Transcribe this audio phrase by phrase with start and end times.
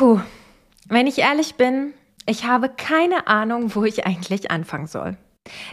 [0.00, 0.18] Puh,
[0.88, 1.92] wenn ich ehrlich bin,
[2.24, 5.18] ich habe keine Ahnung, wo ich eigentlich anfangen soll.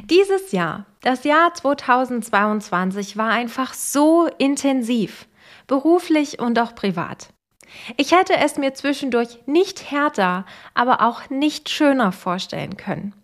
[0.03, 5.29] Dieses Jahr, das Jahr 2022, war einfach so intensiv,
[5.65, 7.29] beruflich und auch privat.
[7.95, 13.15] Ich hätte es mir zwischendurch nicht härter, aber auch nicht schöner vorstellen können.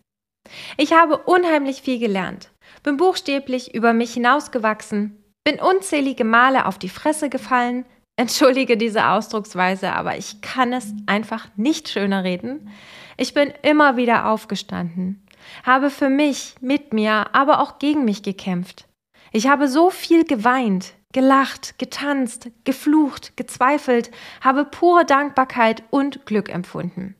[0.78, 2.50] Ich habe unheimlich viel gelernt,
[2.82, 7.84] bin buchstäblich über mich hinausgewachsen, bin unzählige Male auf die Fresse gefallen,
[8.16, 12.70] entschuldige diese Ausdrucksweise, aber ich kann es einfach nicht schöner reden.
[13.18, 15.26] Ich bin immer wieder aufgestanden,
[15.64, 18.88] habe für mich, mit mir, aber auch gegen mich gekämpft.
[19.32, 27.16] Ich habe so viel geweint, gelacht, getanzt, geflucht, gezweifelt, habe pure Dankbarkeit und Glück empfunden.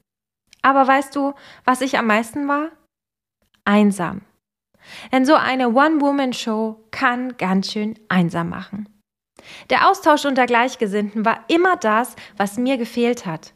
[0.62, 1.34] Aber weißt du,
[1.66, 2.70] was ich am meisten war?
[3.66, 4.22] Einsam.
[5.12, 8.93] Denn so eine One-Woman-Show kann ganz schön einsam machen.
[9.70, 13.54] Der Austausch unter Gleichgesinnten war immer das, was mir gefehlt hat.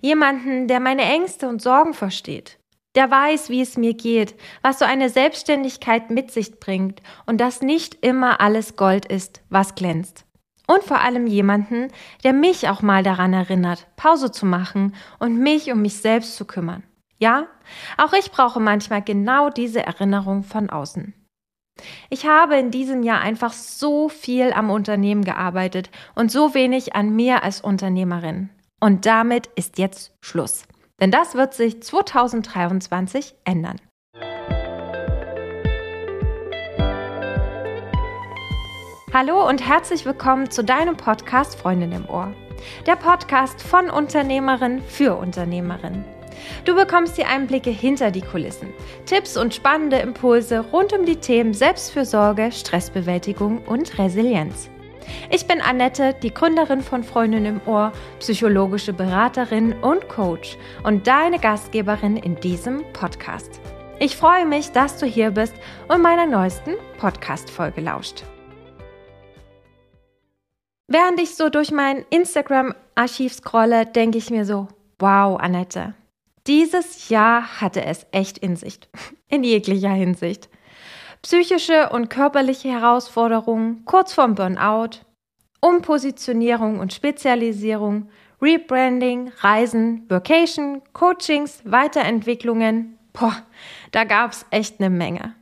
[0.00, 2.58] Jemanden, der meine Ängste und Sorgen versteht,
[2.94, 7.62] der weiß, wie es mir geht, was so eine Selbstständigkeit mit sich bringt und dass
[7.62, 10.24] nicht immer alles Gold ist, was glänzt.
[10.66, 11.88] Und vor allem jemanden,
[12.24, 16.44] der mich auch mal daran erinnert, Pause zu machen und mich um mich selbst zu
[16.44, 16.82] kümmern.
[17.18, 17.46] Ja,
[17.96, 21.14] auch ich brauche manchmal genau diese Erinnerung von außen.
[22.10, 27.14] Ich habe in diesem Jahr einfach so viel am Unternehmen gearbeitet und so wenig an
[27.14, 28.50] mir als Unternehmerin.
[28.80, 30.64] Und damit ist jetzt Schluss.
[31.00, 33.80] Denn das wird sich 2023 ändern.
[39.12, 42.34] Hallo und herzlich willkommen zu deinem Podcast Freundin im Ohr.
[42.86, 46.04] Der Podcast von Unternehmerin für Unternehmerin.
[46.64, 48.72] Du bekommst die Einblicke hinter die Kulissen,
[49.06, 54.70] Tipps und spannende Impulse rund um die Themen Selbstfürsorge, Stressbewältigung und Resilienz.
[55.30, 61.38] Ich bin Annette, die Gründerin von Freundin im Ohr, psychologische Beraterin und Coach und deine
[61.38, 63.60] Gastgeberin in diesem Podcast.
[64.00, 65.54] Ich freue mich, dass du hier bist
[65.88, 68.24] und meiner neuesten Podcast-Folge lauscht.
[70.86, 75.94] Während ich so durch mein Instagram-Archiv scrolle, denke ich mir so, wow, Annette,
[76.48, 78.80] dieses Jahr hatte es echt in sich,
[79.28, 80.48] in jeglicher Hinsicht.
[81.22, 85.00] Psychische und körperliche Herausforderungen kurz vorm Burnout,
[85.60, 88.08] Umpositionierung und Spezialisierung,
[88.40, 92.98] Rebranding, Reisen, Vacation, Coachings, Weiterentwicklungen.
[93.12, 93.42] Boah,
[93.90, 95.34] da gab's echt eine Menge.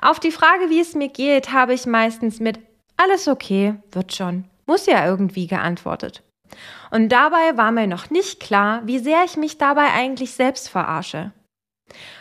[0.00, 2.58] Auf die Frage, wie es mir geht, habe ich meistens mit
[2.98, 6.22] alles okay, wird schon, muss ja irgendwie geantwortet.
[6.90, 11.32] Und dabei war mir noch nicht klar, wie sehr ich mich dabei eigentlich selbst verarsche.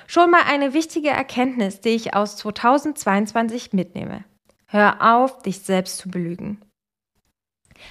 [0.08, 4.24] Schon mal eine wichtige Erkenntnis, die ich aus 2022 mitnehme.
[4.68, 6.62] Hör auf, dich selbst zu belügen.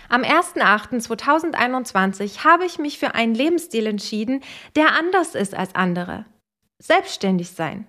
[0.09, 4.43] Am 1.8.2021 habe ich mich für einen Lebensstil entschieden,
[4.77, 6.25] der anders ist als andere.
[6.78, 7.87] Selbstständig sein.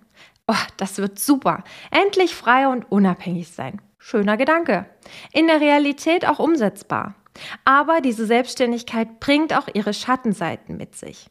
[0.47, 1.63] Oh, das wird super.
[1.91, 3.79] Endlich frei und unabhängig sein.
[3.97, 4.85] Schöner Gedanke.
[5.31, 7.15] In der Realität auch umsetzbar.
[7.65, 11.29] Aber diese Selbstständigkeit bringt auch ihre Schattenseiten mit sich.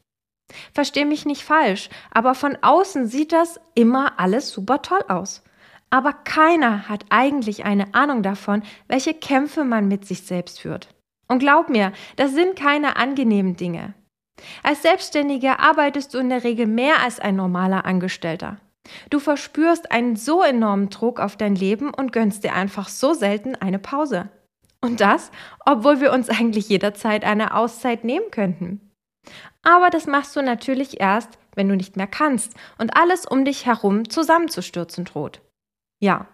[0.72, 5.44] Versteh mich nicht falsch, aber von außen sieht das immer alles super toll aus.
[5.90, 10.88] Aber keiner hat eigentlich eine Ahnung davon, welche Kämpfe man mit sich selbst führt.
[11.28, 13.94] Und glaub mir, das sind keine angenehmen Dinge.
[14.62, 18.58] Als Selbstständiger arbeitest du in der Regel mehr als ein normaler Angestellter.
[19.10, 23.54] Du verspürst einen so enormen Druck auf dein Leben und gönnst dir einfach so selten
[23.54, 24.30] eine Pause.
[24.82, 25.30] Und das,
[25.66, 28.80] obwohl wir uns eigentlich jederzeit eine Auszeit nehmen könnten.
[29.62, 33.66] Aber das machst du natürlich erst, wenn du nicht mehr kannst und alles um dich
[33.66, 35.42] herum zusammenzustürzen droht.
[36.00, 36.26] Ja,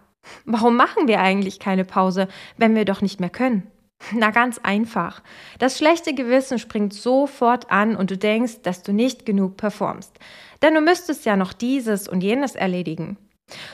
[0.45, 3.69] warum machen wir eigentlich keine Pause, wenn wir doch nicht mehr können?
[4.13, 5.21] Na ganz einfach.
[5.59, 10.17] Das schlechte Gewissen springt sofort an und du denkst, dass du nicht genug performst.
[10.61, 13.17] Denn du müsstest ja noch dieses und jenes erledigen.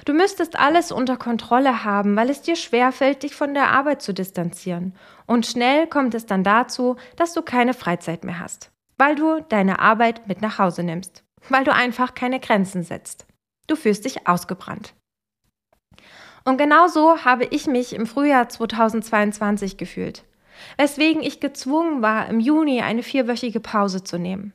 [0.05, 4.13] Du müsstest alles unter Kontrolle haben, weil es dir schwerfällt, dich von der Arbeit zu
[4.13, 4.95] distanzieren.
[5.25, 9.79] Und schnell kommt es dann dazu, dass du keine Freizeit mehr hast weil du deine
[9.79, 13.25] Arbeit mit nach Hause nimmst, weil du einfach keine Grenzen setzt.
[13.67, 14.93] Du fühlst dich ausgebrannt.
[16.45, 20.25] Und genau so habe ich mich im Frühjahr 2022 gefühlt,
[20.77, 24.53] weswegen ich gezwungen war, im Juni eine vierwöchige Pause zu nehmen.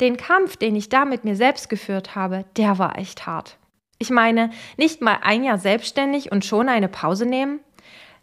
[0.00, 3.56] Den Kampf, den ich da mit mir selbst geführt habe, der war echt hart.
[4.02, 4.48] Ich meine,
[4.78, 7.60] nicht mal ein Jahr selbstständig und schon eine Pause nehmen?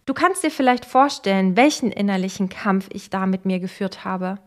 [0.08, 4.40] Du kannst dir vielleicht vorstellen, welchen innerlichen Kampf ich da mit mir geführt habe.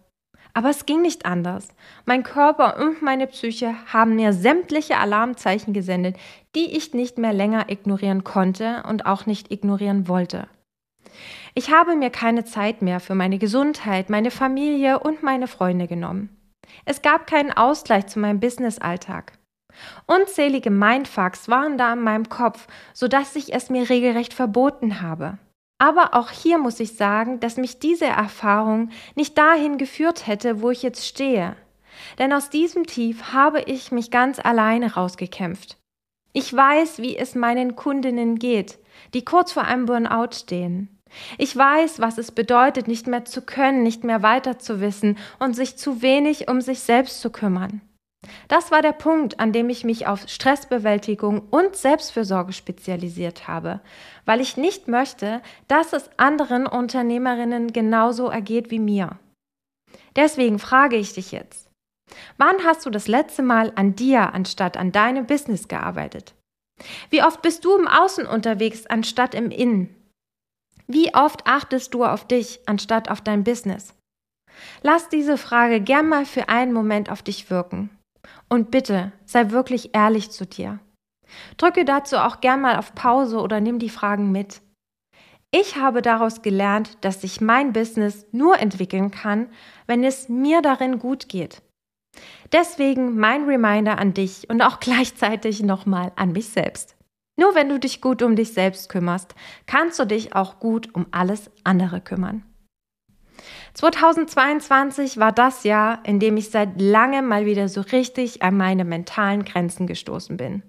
[0.54, 1.68] Aber es ging nicht anders.
[2.04, 6.16] Mein Körper und meine Psyche haben mir sämtliche Alarmzeichen gesendet,
[6.56, 10.48] die ich nicht mehr länger ignorieren konnte und auch nicht ignorieren wollte.
[11.54, 16.36] Ich habe mir keine Zeit mehr für meine Gesundheit, meine Familie und meine Freunde genommen.
[16.84, 19.34] Es gab keinen Ausgleich zu meinem Businessalltag.
[20.06, 25.38] Unzählige Mindfucks waren da in meinem Kopf, sodass ich es mir regelrecht verboten habe.
[25.78, 30.70] Aber auch hier muss ich sagen, dass mich diese Erfahrung nicht dahin geführt hätte, wo
[30.70, 31.56] ich jetzt stehe.
[32.18, 35.78] Denn aus diesem Tief habe ich mich ganz alleine rausgekämpft.
[36.32, 38.78] Ich weiß, wie es meinen Kundinnen geht,
[39.14, 41.00] die kurz vor einem Burnout stehen.
[41.38, 45.54] Ich weiß, was es bedeutet, nicht mehr zu können, nicht mehr weiter zu wissen und
[45.54, 47.80] sich zu wenig um sich selbst zu kümmern.
[48.48, 53.80] Das war der Punkt, an dem ich mich auf Stressbewältigung und Selbstfürsorge spezialisiert habe,
[54.24, 59.18] weil ich nicht möchte, dass es anderen Unternehmerinnen genauso ergeht wie mir.
[60.16, 61.68] Deswegen frage ich dich jetzt,
[62.36, 66.34] wann hast du das letzte Mal an dir anstatt an deinem Business gearbeitet?
[67.10, 69.94] Wie oft bist du im Außen unterwegs anstatt im Innen?
[70.86, 73.94] Wie oft achtest du auf dich anstatt auf dein Business?
[74.82, 77.90] Lass diese Frage gern mal für einen Moment auf dich wirken.
[78.52, 80.80] Und bitte, sei wirklich ehrlich zu dir.
[81.56, 84.60] Drücke dazu auch gern mal auf Pause oder nimm die Fragen mit.
[85.52, 89.48] Ich habe daraus gelernt, dass sich mein Business nur entwickeln kann,
[89.86, 91.62] wenn es mir darin gut geht.
[92.52, 96.96] Deswegen mein Reminder an dich und auch gleichzeitig nochmal an mich selbst.
[97.38, 99.34] Nur wenn du dich gut um dich selbst kümmerst,
[99.66, 102.44] kannst du dich auch gut um alles andere kümmern.
[103.74, 108.84] 2022 war das Jahr, in dem ich seit langem mal wieder so richtig an meine
[108.84, 110.62] mentalen Grenzen gestoßen bin.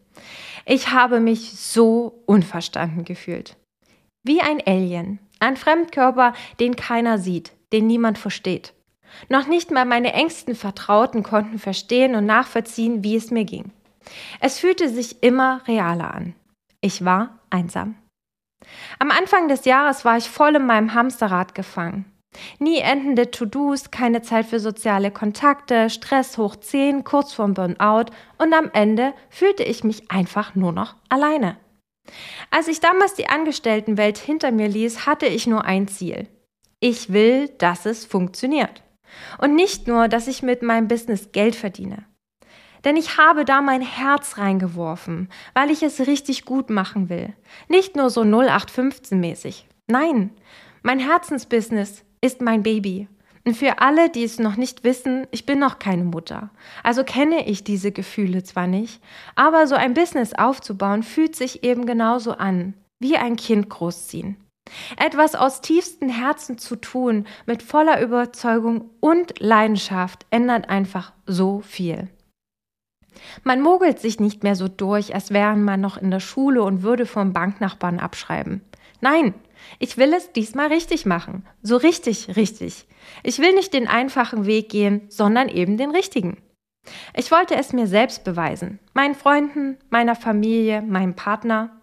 [0.66, 3.58] Ich habe mich so unverstanden gefühlt.
[4.24, 8.74] Wie ein Alien, ein Fremdkörper, den keiner sieht, den niemand versteht.
[9.30, 13.72] Noch nicht mal meine engsten Vertrauten konnten verstehen und nachvollziehen, wie es mir ging.
[14.40, 16.36] Es fühlte sich immer realer an.
[16.82, 17.96] Ich war einsam.
[19.00, 22.06] Am Anfang des Jahres war ich voll in meinem Hamsterrad gefangen.
[22.60, 28.54] Nie endende To-Dos, keine Zeit für soziale Kontakte, Stress hoch 10, kurz vorm Burnout und
[28.54, 31.58] am Ende fühlte ich mich einfach nur noch alleine.
[32.50, 36.28] Als ich damals die Angestelltenwelt hinter mir ließ, hatte ich nur ein Ziel.
[36.80, 38.84] Ich will, dass es funktioniert.
[39.40, 42.06] Und nicht nur, dass ich mit meinem Business Geld verdiene.
[42.84, 47.34] Denn ich habe da mein Herz reingeworfen, weil ich es richtig gut machen will.
[47.68, 49.68] Nicht nur so 0815 mäßig.
[49.88, 50.32] Nein,
[50.82, 53.08] mein Herzensbusiness ist mein Baby.
[53.44, 56.52] Und für alle, die es noch nicht wissen, ich bin noch keine Mutter.
[56.84, 59.02] Also kenne ich diese Gefühle zwar nicht,
[59.36, 64.38] aber so ein Business aufzubauen fühlt sich eben genauso an, wie ein Kind großziehen.
[64.98, 72.10] Etwas aus tiefstem Herzen zu tun, mit voller Überzeugung und Leidenschaft, ändert einfach so viel.
[73.44, 76.84] Man mogelt sich nicht mehr so durch, als wäre man noch in der Schule und
[76.84, 78.62] würde vom Banknachbarn abschreiben.
[79.02, 79.34] Nein,
[79.80, 81.46] ich will es diesmal richtig machen.
[81.62, 82.88] So richtig, richtig.
[83.24, 86.38] Ich will nicht den einfachen Weg gehen, sondern eben den richtigen.
[87.16, 91.82] Ich wollte es mir selbst beweisen, meinen Freunden, meiner Familie, meinem Partner.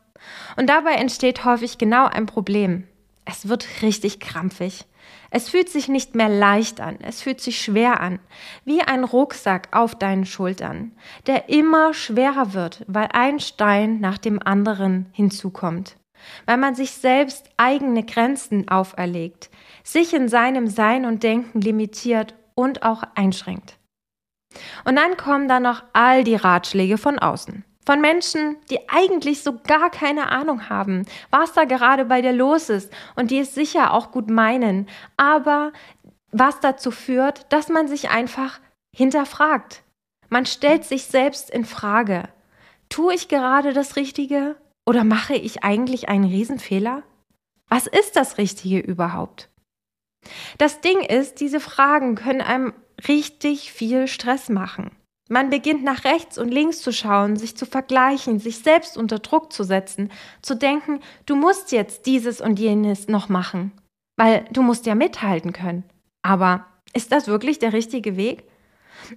[0.56, 2.84] Und dabei entsteht häufig genau ein Problem.
[3.24, 4.86] Es wird richtig krampfig.
[5.30, 8.18] Es fühlt sich nicht mehr leicht an, es fühlt sich schwer an,
[8.64, 10.92] wie ein Rucksack auf deinen Schultern,
[11.26, 15.96] der immer schwerer wird, weil ein Stein nach dem anderen hinzukommt
[16.46, 19.50] weil man sich selbst eigene Grenzen auferlegt,
[19.82, 23.78] sich in seinem Sein und Denken limitiert und auch einschränkt.
[24.84, 27.64] Und dann kommen da noch all die Ratschläge von außen.
[27.86, 32.68] Von Menschen, die eigentlich so gar keine Ahnung haben, was da gerade bei dir los
[32.68, 35.72] ist und die es sicher auch gut meinen, aber
[36.30, 38.60] was dazu führt, dass man sich einfach
[38.94, 39.82] hinterfragt.
[40.28, 42.28] Man stellt sich selbst in Frage.
[42.90, 44.56] Tue ich gerade das Richtige?
[44.88, 47.02] Oder mache ich eigentlich einen Riesenfehler?
[47.68, 49.50] Was ist das Richtige überhaupt?
[50.56, 52.72] Das Ding ist, diese Fragen können einem
[53.06, 54.90] richtig viel Stress machen.
[55.28, 59.52] Man beginnt nach rechts und links zu schauen, sich zu vergleichen, sich selbst unter Druck
[59.52, 63.72] zu setzen, zu denken, du musst jetzt dieses und jenes noch machen,
[64.16, 65.84] weil du musst ja mithalten können.
[66.22, 66.64] Aber
[66.94, 68.44] ist das wirklich der richtige Weg?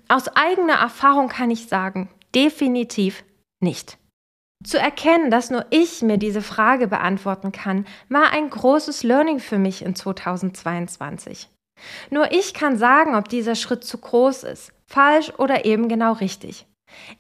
[0.10, 3.24] Aus eigener Erfahrung kann ich sagen, definitiv
[3.62, 3.98] nicht.
[4.64, 9.58] Zu erkennen, dass nur ich mir diese Frage beantworten kann, war ein großes Learning für
[9.58, 11.50] mich in 2022.
[12.12, 16.68] Nur ich kann sagen, ob dieser Schritt zu groß ist, falsch oder eben genau richtig.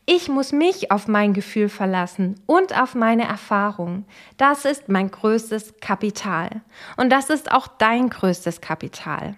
[0.05, 4.05] Ich muss mich auf mein Gefühl verlassen und auf meine Erfahrung.
[4.37, 6.61] Das ist mein größtes Kapital.
[6.97, 9.35] Und das ist auch dein größtes Kapital.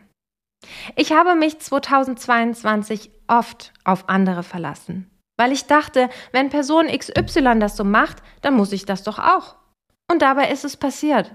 [0.95, 5.09] Ich habe mich 2022 oft auf andere verlassen.
[5.37, 9.55] Weil ich dachte, wenn Person XY das so macht, dann muss ich das doch auch.
[10.11, 11.31] Und dabei ist es passiert.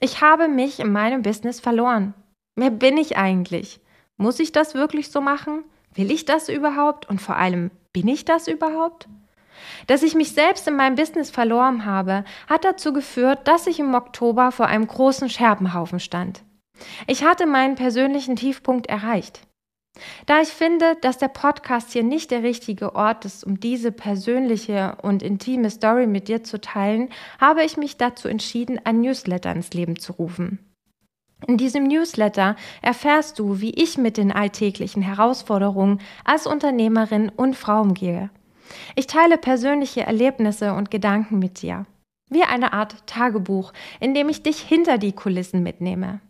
[0.00, 2.14] Ich habe mich in meinem Business verloren.
[2.56, 3.80] Wer bin ich eigentlich?
[4.16, 5.64] Muss ich das wirklich so machen?
[5.94, 7.08] Will ich das überhaupt?
[7.08, 9.08] Und vor allem, bin ich das überhaupt?
[9.86, 13.94] Dass ich mich selbst in meinem Business verloren habe, hat dazu geführt, dass ich im
[13.94, 16.42] Oktober vor einem großen Scherbenhaufen stand.
[17.06, 19.40] Ich hatte meinen persönlichen Tiefpunkt erreicht.
[20.26, 24.96] Da ich finde, dass der Podcast hier nicht der richtige Ort ist, um diese persönliche
[25.02, 27.08] und intime Story mit dir zu teilen,
[27.40, 30.58] habe ich mich dazu entschieden, ein Newsletter ins Leben zu rufen.
[31.46, 37.80] In diesem Newsletter erfährst du, wie ich mit den alltäglichen Herausforderungen als Unternehmerin und Frau
[37.80, 38.30] umgehe.
[38.94, 41.86] Ich teile persönliche Erlebnisse und Gedanken mit dir.
[42.28, 46.20] Wie eine Art Tagebuch, in dem ich dich hinter die Kulissen mitnehme.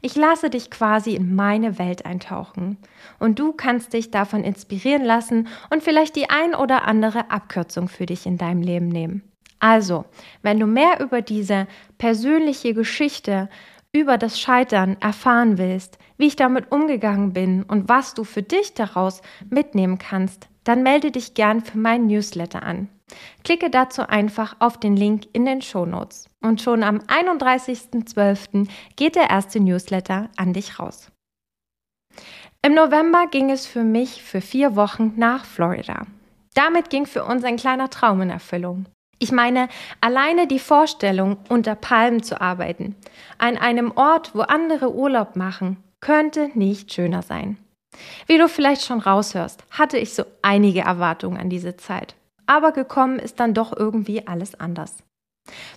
[0.00, 2.78] Ich lasse dich quasi in meine Welt eintauchen.
[3.18, 8.06] Und du kannst dich davon inspirieren lassen und vielleicht die ein oder andere Abkürzung für
[8.06, 9.22] dich in deinem Leben nehmen.
[9.60, 10.04] Also,
[10.42, 13.48] wenn du mehr über diese persönliche Geschichte,
[13.92, 18.74] über das Scheitern erfahren willst, wie ich damit umgegangen bin und was du für dich
[18.74, 22.88] daraus mitnehmen kannst, dann melde dich gern für meinen Newsletter an.
[23.44, 26.28] Klicke dazu einfach auf den Link in den Shownotes.
[26.42, 28.68] Und schon am 31.12.
[28.96, 31.10] geht der erste Newsletter an dich raus.
[32.62, 36.06] Im November ging es für mich für vier Wochen nach Florida.
[36.54, 38.86] Damit ging für uns ein kleiner Traum in Erfüllung.
[39.18, 39.68] Ich meine,
[40.00, 42.96] alleine die Vorstellung, unter Palmen zu arbeiten,
[43.38, 47.58] an einem Ort, wo andere Urlaub machen, könnte nicht schöner sein.
[48.26, 52.14] Wie du vielleicht schon raushörst, hatte ich so einige Erwartungen an diese Zeit.
[52.46, 54.98] Aber gekommen ist dann doch irgendwie alles anders.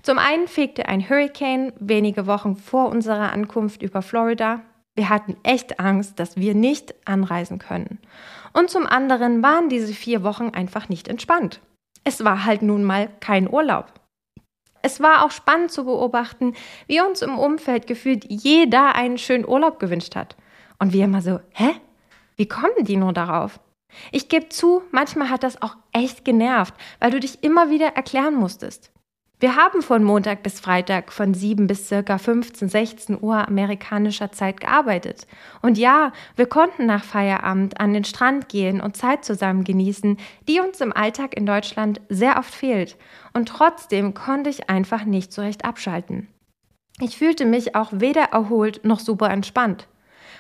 [0.02, 4.62] Zum einen fegte ein Hurricane wenige Wochen vor unserer Ankunft über Florida.
[4.96, 8.00] Wir hatten echt Angst, dass wir nicht anreisen können.
[8.54, 11.60] Und zum anderen waren diese vier Wochen einfach nicht entspannt.
[12.04, 13.94] Es war halt nun mal kein Urlaub.
[14.82, 16.54] Es war auch spannend zu beobachten,
[16.88, 20.38] wie uns im Umfeld gefühlt jeder einen schönen Urlaub gewünscht hat.
[20.80, 21.76] Und wir immer so, hä?
[22.38, 23.60] Wie kommen die nur darauf?
[24.12, 28.36] Ich gebe zu, manchmal hat das auch echt genervt, weil du dich immer wieder erklären
[28.36, 28.92] musstest.
[29.40, 34.62] Wir haben von Montag bis Freitag von 7 bis circa 15, 16 Uhr amerikanischer Zeit
[34.62, 35.28] gearbeitet.
[35.62, 40.18] Und ja, wir konnten nach Feierabend an den Strand gehen und Zeit zusammen genießen,
[40.48, 42.98] die uns im Alltag in Deutschland sehr oft fehlt.
[43.34, 46.28] Und trotzdem konnte ich einfach nicht so recht abschalten.
[47.00, 49.88] Ich fühlte mich auch weder erholt noch super entspannt.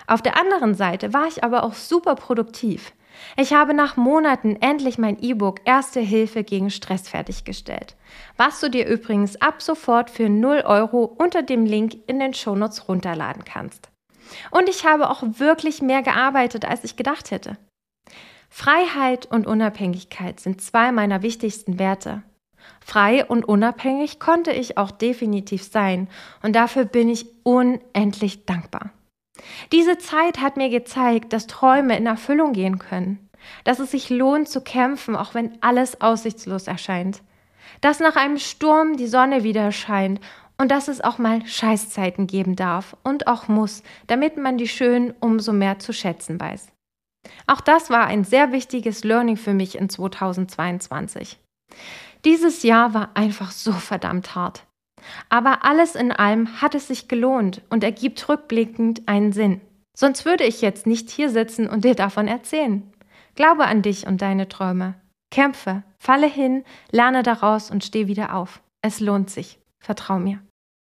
[0.07, 2.93] Auf der anderen Seite war ich aber auch super produktiv.
[3.35, 7.95] Ich habe nach Monaten endlich mein E-Book Erste Hilfe gegen Stress fertiggestellt,
[8.37, 12.87] was du dir übrigens ab sofort für 0 Euro unter dem Link in den Shownotes
[12.87, 13.89] runterladen kannst.
[14.51, 17.57] Und ich habe auch wirklich mehr gearbeitet, als ich gedacht hätte.
[18.49, 22.23] Freiheit und Unabhängigkeit sind zwei meiner wichtigsten Werte.
[22.79, 26.07] Frei und unabhängig konnte ich auch definitiv sein
[26.43, 28.91] und dafür bin ich unendlich dankbar.
[29.71, 33.29] Diese Zeit hat mir gezeigt, dass Träume in Erfüllung gehen können,
[33.63, 37.21] dass es sich lohnt zu kämpfen, auch wenn alles aussichtslos erscheint,
[37.81, 40.19] dass nach einem Sturm die Sonne wieder scheint
[40.57, 45.13] und dass es auch mal Scheißzeiten geben darf und auch muss, damit man die schönen
[45.19, 46.71] umso mehr zu schätzen weiß.
[47.45, 51.39] Auch das war ein sehr wichtiges Learning für mich in 2022.
[52.25, 54.66] Dieses Jahr war einfach so verdammt hart.
[55.29, 59.61] Aber alles in allem hat es sich gelohnt und ergibt rückblickend einen Sinn.
[59.95, 62.91] Sonst würde ich jetzt nicht hier sitzen und dir davon erzählen.
[63.35, 64.95] Glaube an dich und deine Träume.
[65.31, 68.61] Kämpfe, falle hin, lerne daraus und steh wieder auf.
[68.81, 69.59] Es lohnt sich.
[69.79, 70.39] Vertrau mir.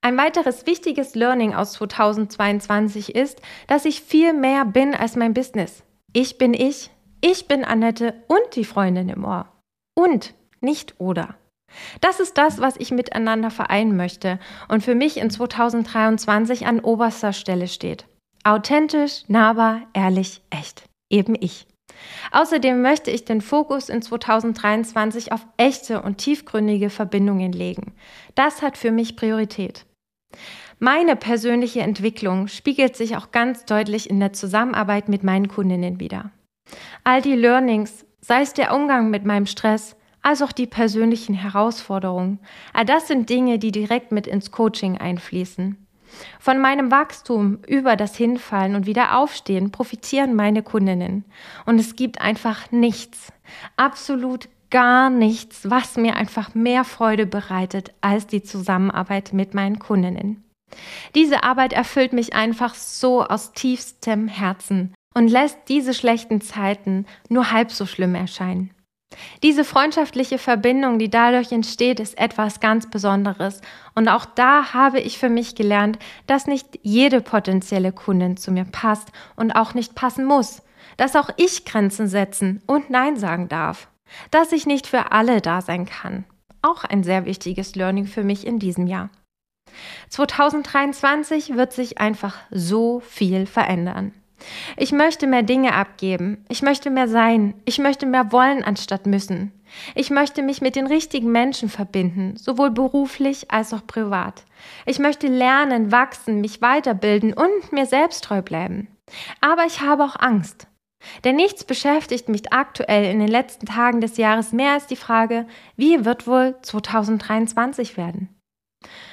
[0.02, 5.82] Ein weiteres wichtiges Learning aus 2022 ist, dass ich viel mehr bin als mein Business.
[6.12, 6.90] Ich bin ich,
[7.20, 9.46] ich bin Annette und die Freundin im Ohr.
[9.94, 11.36] Und, nicht oder.
[12.00, 17.32] Das ist das, was ich miteinander vereinen möchte und für mich in 2023 an oberster
[17.32, 18.06] Stelle steht.
[18.44, 20.84] Authentisch, nahbar, ehrlich, echt.
[21.10, 21.66] Eben ich.
[22.32, 27.92] Außerdem möchte ich den Fokus in 2023 auf echte und tiefgründige Verbindungen legen.
[28.34, 29.84] Das hat für mich Priorität.
[30.78, 36.30] Meine persönliche Entwicklung spiegelt sich auch ganz deutlich in der Zusammenarbeit mit meinen Kundinnen wieder.
[37.04, 42.38] All die Learnings, sei es der Umgang mit meinem Stress, als auch die persönlichen Herausforderungen.
[42.72, 45.76] All das sind Dinge, die direkt mit ins Coaching einfließen.
[46.38, 51.24] Von meinem Wachstum über das Hinfallen und Wiederaufstehen profitieren meine Kundinnen.
[51.66, 53.32] Und es gibt einfach nichts,
[53.76, 60.44] absolut gar nichts, was mir einfach mehr Freude bereitet als die Zusammenarbeit mit meinen Kundinnen.
[61.16, 67.50] Diese Arbeit erfüllt mich einfach so aus tiefstem Herzen und lässt diese schlechten Zeiten nur
[67.50, 68.70] halb so schlimm erscheinen.
[69.42, 73.60] Diese freundschaftliche Verbindung, die dadurch entsteht, ist etwas ganz Besonderes.
[73.94, 78.64] Und auch da habe ich für mich gelernt, dass nicht jede potenzielle Kundin zu mir
[78.64, 80.62] passt und auch nicht passen muss.
[80.96, 83.88] Dass auch ich Grenzen setzen und Nein sagen darf.
[84.30, 86.24] Dass ich nicht für alle da sein kann.
[86.62, 89.08] Auch ein sehr wichtiges Learning für mich in diesem Jahr.
[90.10, 94.12] 2023 wird sich einfach so viel verändern.
[94.76, 96.44] Ich möchte mehr Dinge abgeben.
[96.48, 97.54] Ich möchte mehr sein.
[97.64, 99.52] Ich möchte mehr wollen anstatt müssen.
[99.94, 104.44] Ich möchte mich mit den richtigen Menschen verbinden, sowohl beruflich als auch privat.
[104.86, 108.88] Ich möchte lernen, wachsen, mich weiterbilden und mir selbst treu bleiben.
[109.40, 110.66] Aber ich habe auch Angst.
[111.24, 115.46] Denn nichts beschäftigt mich aktuell in den letzten Tagen des Jahres mehr als die Frage,
[115.76, 118.28] wie wird wohl 2023 werden?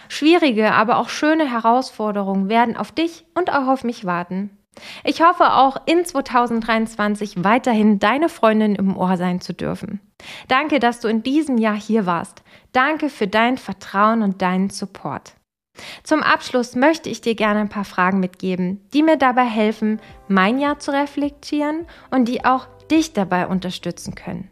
[0.10, 4.57] Schwierige, aber auch schöne Herausforderungen werden auf dich und auch auf mich warten.
[5.04, 10.00] Ich hoffe auch in 2023 weiterhin deine Freundin im Ohr sein zu dürfen.
[10.48, 12.44] Danke, dass du in diesem Jahr hier warst.
[12.72, 15.34] Danke für dein Vertrauen und deinen Support.
[16.04, 20.60] Zum Abschluss möchte ich dir gerne ein paar Fragen mitgeben, die mir dabei helfen, mein
[20.60, 24.50] Jahr zu reflektieren und die auch dich dabei unterstützen können.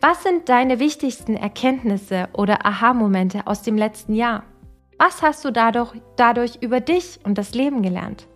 [0.00, 4.42] Was sind deine wichtigsten Erkenntnisse oder Aha-Momente aus dem letzten Jahr?
[4.98, 8.26] Was hast du dadurch, dadurch über dich und das Leben gelernt?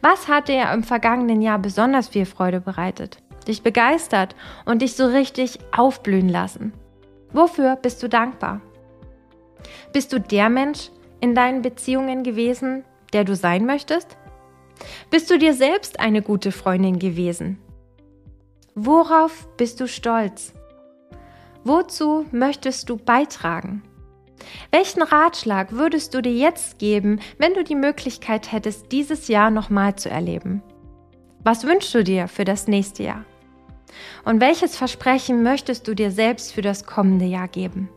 [0.00, 5.06] Was hat dir im vergangenen Jahr besonders viel Freude bereitet, dich begeistert und dich so
[5.06, 6.72] richtig aufblühen lassen?
[7.32, 8.60] Wofür bist du dankbar?
[9.92, 10.90] Bist du der Mensch
[11.20, 14.16] in deinen Beziehungen gewesen, der du sein möchtest?
[15.10, 17.58] Bist du dir selbst eine gute Freundin gewesen?
[18.74, 20.54] Worauf bist du stolz?
[21.64, 23.82] Wozu möchtest du beitragen?
[24.70, 29.96] Welchen Ratschlag würdest du dir jetzt geben, wenn du die Möglichkeit hättest, dieses Jahr nochmal
[29.96, 30.62] zu erleben?
[31.42, 33.24] Was wünschst du dir für das nächste Jahr?
[34.24, 37.88] Und welches Versprechen möchtest du dir selbst für das kommende Jahr geben?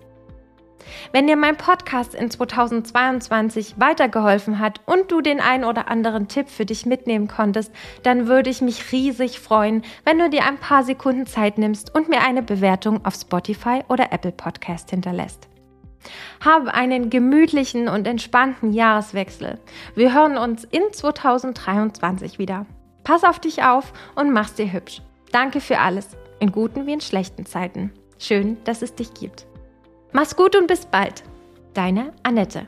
[1.12, 6.50] Wenn dir mein Podcast in 2022 weitergeholfen hat und du den ein oder anderen Tipp
[6.50, 7.72] für dich mitnehmen konntest,
[8.04, 12.10] dann würde ich mich riesig freuen, wenn du dir ein paar Sekunden Zeit nimmst und
[12.10, 15.48] mir eine Bewertung auf Spotify oder Apple Podcast hinterlässt.
[16.44, 19.60] Habe einen gemütlichen und entspannten Jahreswechsel.
[19.96, 22.66] Wir hören uns in 2023 wieder.
[23.04, 25.02] Pass auf dich auf und mach's dir hübsch.
[25.32, 27.92] Danke für alles, in guten wie in schlechten Zeiten.
[28.18, 29.46] Schön, dass es dich gibt.
[30.12, 31.24] Mach's gut und bis bald.
[31.74, 32.68] Deine Annette.